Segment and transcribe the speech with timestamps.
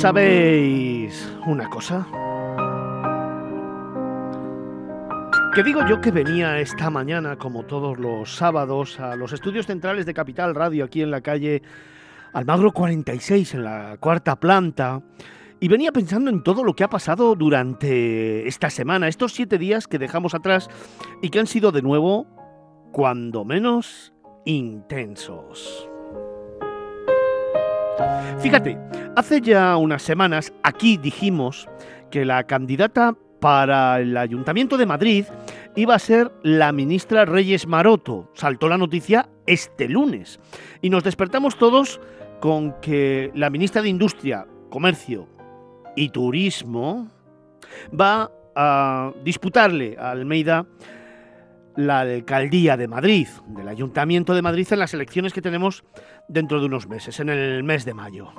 [0.00, 2.06] ¿Sabéis una cosa?
[5.54, 10.04] Que digo yo que venía esta mañana, como todos los sábados, a los estudios centrales
[10.04, 11.62] de Capital Radio, aquí en la calle
[12.34, 15.00] Almagro 46, en la cuarta planta,
[15.60, 19.86] y venía pensando en todo lo que ha pasado durante esta semana, estos siete días
[19.86, 20.68] que dejamos atrás
[21.22, 22.26] y que han sido de nuevo,
[22.92, 24.12] cuando menos,
[24.44, 25.88] intensos.
[28.38, 28.78] Fíjate,
[29.16, 31.68] hace ya unas semanas aquí dijimos
[32.10, 35.26] que la candidata para el Ayuntamiento de Madrid
[35.76, 38.30] iba a ser la ministra Reyes Maroto.
[38.34, 40.40] Saltó la noticia este lunes
[40.80, 42.00] y nos despertamos todos
[42.40, 45.28] con que la ministra de Industria, Comercio
[45.96, 47.08] y Turismo
[47.98, 50.66] va a disputarle a Almeida
[51.76, 55.84] la alcaldía de Madrid, del Ayuntamiento de Madrid en las elecciones que tenemos
[56.28, 58.32] dentro de unos meses, en el mes de mayo.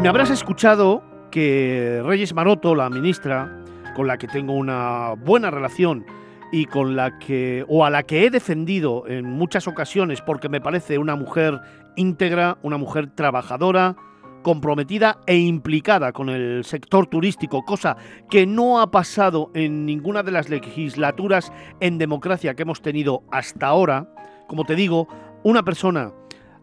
[0.00, 6.04] Me habrás escuchado que Reyes Maroto, la ministra, con la que tengo una buena relación
[6.52, 10.60] y con la que o a la que he defendido en muchas ocasiones porque me
[10.60, 11.60] parece una mujer
[11.96, 13.96] íntegra, una mujer trabajadora,
[14.44, 17.96] comprometida e implicada con el sector turístico, cosa
[18.30, 23.66] que no ha pasado en ninguna de las legislaturas en democracia que hemos tenido hasta
[23.66, 24.14] ahora.
[24.46, 25.08] Como te digo,
[25.42, 26.12] una persona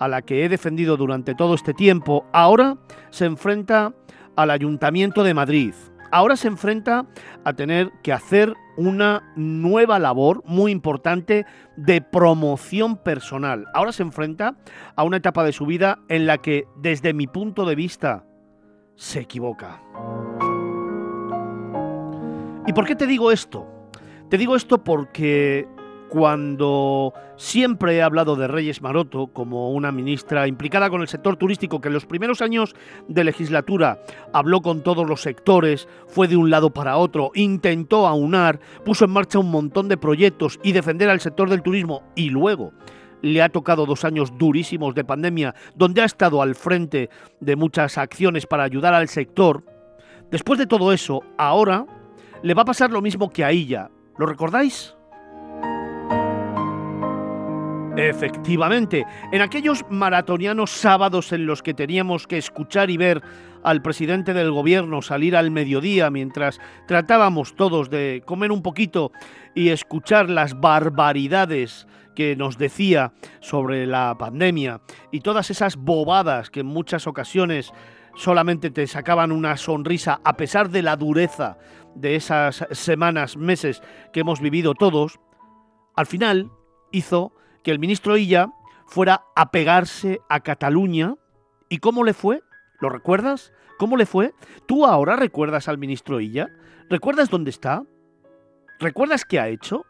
[0.00, 2.78] a la que he defendido durante todo este tiempo, ahora
[3.10, 3.94] se enfrenta
[4.34, 5.74] al Ayuntamiento de Madrid.
[6.10, 7.06] Ahora se enfrenta
[7.44, 11.46] a tener que hacer una nueva labor muy importante
[11.76, 13.66] de promoción personal.
[13.74, 14.56] Ahora se enfrenta
[14.94, 18.24] a una etapa de su vida en la que, desde mi punto de vista,
[18.94, 19.82] se equivoca.
[22.66, 23.66] ¿Y por qué te digo esto?
[24.28, 25.68] Te digo esto porque
[26.08, 31.80] cuando siempre he hablado de Reyes Maroto como una ministra implicada con el sector turístico
[31.80, 32.74] que en los primeros años
[33.08, 34.00] de legislatura
[34.32, 39.10] habló con todos los sectores, fue de un lado para otro, intentó aunar, puso en
[39.10, 42.72] marcha un montón de proyectos y defender al sector del turismo y luego
[43.22, 47.98] le ha tocado dos años durísimos de pandemia donde ha estado al frente de muchas
[47.98, 49.64] acciones para ayudar al sector,
[50.30, 51.86] después de todo eso, ahora
[52.42, 53.90] le va a pasar lo mismo que a ella.
[54.18, 54.95] ¿Lo recordáis?
[57.96, 63.22] Efectivamente, en aquellos maratonianos sábados en los que teníamos que escuchar y ver
[63.62, 69.12] al presidente del gobierno salir al mediodía mientras tratábamos todos de comer un poquito
[69.54, 76.60] y escuchar las barbaridades que nos decía sobre la pandemia y todas esas bobadas que
[76.60, 77.72] en muchas ocasiones
[78.14, 81.56] solamente te sacaban una sonrisa a pesar de la dureza
[81.94, 83.82] de esas semanas, meses
[84.12, 85.18] que hemos vivido todos,
[85.94, 86.50] al final
[86.92, 87.32] hizo
[87.66, 88.52] que el ministro Illa
[88.86, 91.16] fuera a pegarse a Cataluña.
[91.68, 92.40] ¿Y cómo le fue?
[92.80, 93.52] ¿Lo recuerdas?
[93.76, 94.34] ¿Cómo le fue?
[94.66, 96.46] ¿Tú ahora recuerdas al ministro Illa?
[96.88, 97.82] ¿Recuerdas dónde está?
[98.78, 99.84] ¿Recuerdas qué ha hecho?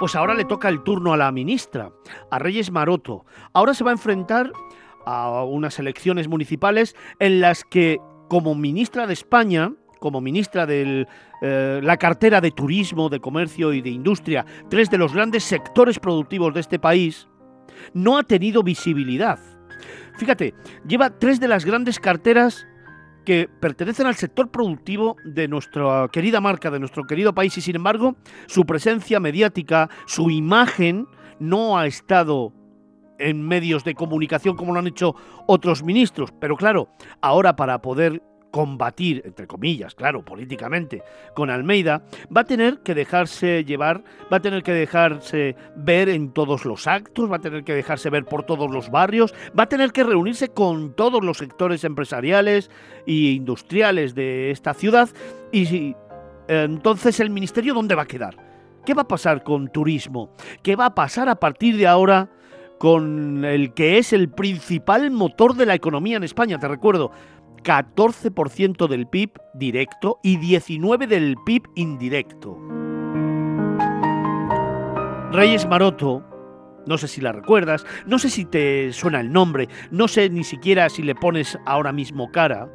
[0.00, 1.92] Pues ahora le toca el turno a la ministra,
[2.32, 3.24] a Reyes Maroto.
[3.52, 4.50] Ahora se va a enfrentar
[5.04, 7.98] a unas elecciones municipales en las que,
[8.28, 9.74] como ministra de España,
[10.06, 11.04] como ministra de
[11.42, 15.98] eh, la cartera de turismo, de comercio y de industria, tres de los grandes sectores
[15.98, 17.26] productivos de este país,
[17.92, 19.40] no ha tenido visibilidad.
[20.16, 20.54] Fíjate,
[20.86, 22.68] lleva tres de las grandes carteras
[23.24, 27.74] que pertenecen al sector productivo de nuestra querida marca, de nuestro querido país, y sin
[27.74, 28.14] embargo,
[28.46, 31.08] su presencia mediática, su imagen,
[31.40, 32.52] no ha estado
[33.18, 35.16] en medios de comunicación como lo han hecho
[35.48, 36.32] otros ministros.
[36.38, 38.22] Pero claro, ahora para poder
[38.56, 41.02] combatir, entre comillas, claro, políticamente,
[41.34, 42.00] con Almeida,
[42.34, 46.86] va a tener que dejarse llevar, va a tener que dejarse ver en todos los
[46.86, 50.04] actos, va a tener que dejarse ver por todos los barrios, va a tener que
[50.04, 52.70] reunirse con todos los sectores empresariales
[53.06, 55.10] e industriales de esta ciudad
[55.52, 55.94] y
[56.48, 58.38] entonces el ministerio dónde va a quedar?
[58.86, 60.30] ¿Qué va a pasar con turismo?
[60.62, 62.30] ¿Qué va a pasar a partir de ahora
[62.78, 66.58] con el que es el principal motor de la economía en España?
[66.58, 67.10] Te recuerdo,
[67.62, 72.58] 14% del PIB directo y 19% del PIB indirecto.
[75.32, 76.24] Reyes Maroto,
[76.86, 80.44] no sé si la recuerdas, no sé si te suena el nombre, no sé ni
[80.44, 82.70] siquiera si le pones ahora mismo cara,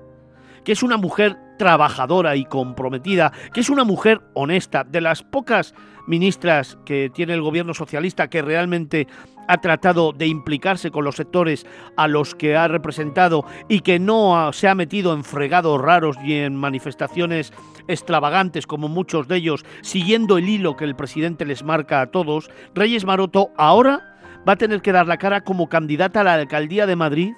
[0.63, 5.74] que es una mujer trabajadora y comprometida, que es una mujer honesta, de las pocas
[6.07, 9.07] ministras que tiene el gobierno socialista que realmente
[9.51, 11.65] ha tratado de implicarse con los sectores
[11.98, 16.36] a los que ha representado y que no se ha metido en fregados raros ni
[16.36, 17.51] en manifestaciones
[17.89, 22.50] extravagantes como muchos de ellos, siguiendo el hilo que el presidente les marca a todos,
[22.74, 24.15] Reyes Maroto ahora
[24.48, 27.33] va a tener que dar la cara como candidata a la alcaldía de Madrid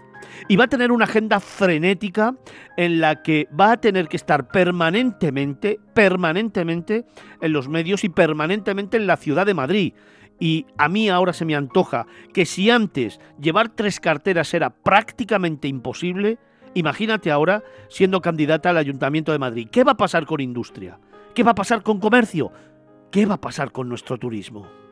[0.48, 2.36] y va a tener una agenda frenética
[2.78, 7.06] en la que va a tener que estar permanentemente, permanentemente
[7.42, 9.94] en los medios y permanentemente en la ciudad de Madrid.
[10.40, 15.68] Y a mí ahora se me antoja que si antes llevar tres carteras era prácticamente
[15.68, 16.38] imposible,
[16.74, 19.70] imagínate ahora siendo candidata al Ayuntamiento de Madrid.
[19.72, 21.00] ¿Qué va a pasar con industria?
[21.34, 22.52] ¿Qué va a pasar con comercio?
[23.12, 24.83] ¿Qué va a pasar con nuestro turismo?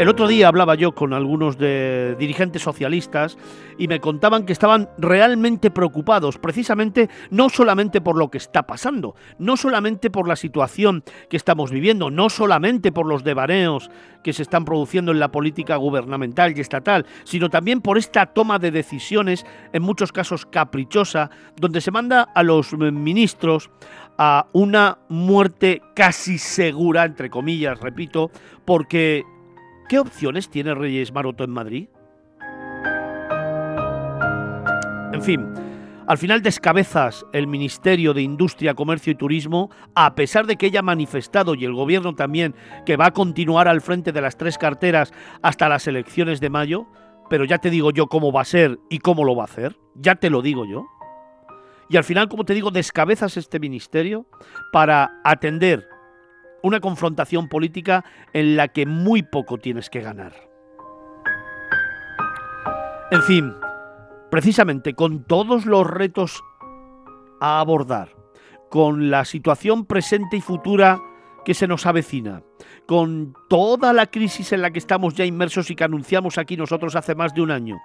[0.00, 3.36] El otro día hablaba yo con algunos de dirigentes socialistas
[3.76, 9.14] y me contaban que estaban realmente preocupados, precisamente no solamente por lo que está pasando,
[9.38, 13.90] no solamente por la situación que estamos viviendo, no solamente por los devaneos
[14.24, 18.58] que se están produciendo en la política gubernamental y estatal, sino también por esta toma
[18.58, 19.44] de decisiones,
[19.74, 23.68] en muchos casos caprichosa, donde se manda a los ministros
[24.16, 28.30] a una muerte casi segura, entre comillas, repito,
[28.64, 29.24] porque
[29.90, 31.88] ¿Qué opciones tiene Reyes Maroto en Madrid?
[35.12, 35.52] En fin,
[36.06, 40.78] al final descabezas el Ministerio de Industria, Comercio y Turismo, a pesar de que ella
[40.78, 42.54] ha manifestado, y el gobierno también,
[42.86, 46.86] que va a continuar al frente de las tres carteras hasta las elecciones de mayo,
[47.28, 49.76] pero ya te digo yo cómo va a ser y cómo lo va a hacer,
[49.96, 50.86] ya te lo digo yo.
[51.88, 54.24] Y al final, como te digo, descabezas este ministerio
[54.70, 55.89] para atender
[56.62, 60.32] una confrontación política en la que muy poco tienes que ganar.
[63.10, 63.54] En fin,
[64.30, 66.42] precisamente con todos los retos
[67.40, 68.14] a abordar,
[68.70, 71.00] con la situación presente y futura
[71.44, 72.42] que se nos avecina,
[72.86, 76.94] con toda la crisis en la que estamos ya inmersos y que anunciamos aquí nosotros
[76.94, 77.78] hace más de un año,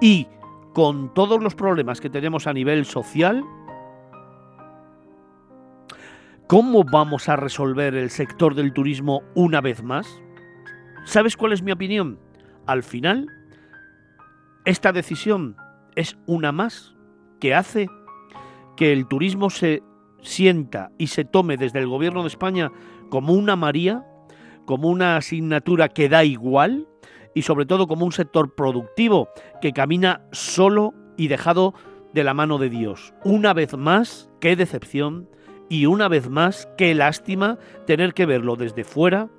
[0.00, 0.26] y
[0.72, 3.44] con todos los problemas que tenemos a nivel social,
[6.48, 10.06] ¿Cómo vamos a resolver el sector del turismo una vez más?
[11.04, 12.18] ¿Sabes cuál es mi opinión?
[12.66, 13.26] Al final,
[14.64, 15.56] esta decisión
[15.96, 16.94] es una más
[17.40, 17.88] que hace
[18.76, 19.82] que el turismo se
[20.20, 22.70] sienta y se tome desde el gobierno de España
[23.08, 24.04] como una María,
[24.66, 26.86] como una asignatura que da igual
[27.34, 29.28] y sobre todo como un sector productivo
[29.60, 31.74] que camina solo y dejado
[32.12, 33.14] de la mano de Dios.
[33.24, 35.28] Una vez más, qué decepción,
[35.72, 39.30] y una vez más, qué lástima tener que verlo desde fuera,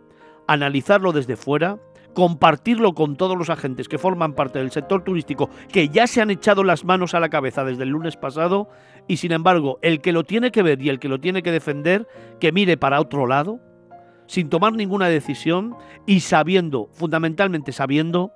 [0.47, 1.77] analizarlo desde fuera,
[2.15, 6.31] compartirlo con todos los agentes que forman parte del sector turístico, que ya se han
[6.31, 8.67] echado las manos a la cabeza desde el lunes pasado,
[9.07, 11.51] y sin embargo, el que lo tiene que ver y el que lo tiene que
[11.51, 12.07] defender,
[12.39, 13.59] que mire para otro lado,
[14.25, 15.75] sin tomar ninguna decisión
[16.07, 18.31] y sabiendo, fundamentalmente sabiendo,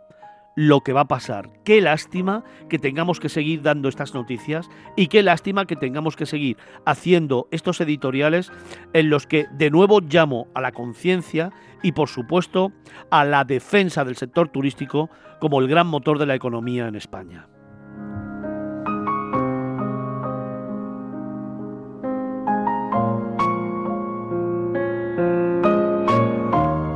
[0.57, 1.51] lo que va a pasar.
[1.63, 6.25] Qué lástima que tengamos que seguir dando estas noticias y qué lástima que tengamos que
[6.25, 8.51] seguir haciendo estos editoriales
[8.93, 11.51] en los que de nuevo llamo a la conciencia
[11.83, 12.71] y por supuesto
[13.11, 17.47] a la defensa del sector turístico como el gran motor de la economía en España.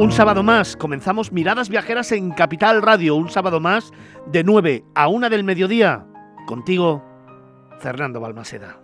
[0.02, 3.92] Un sábado más, comenzamos Miradas Viajeras en Capital Radio, un sábado más
[4.26, 6.08] de 9 a 1 del mediodía.
[6.48, 7.06] Contigo,
[7.78, 8.80] Fernando Balmaseda.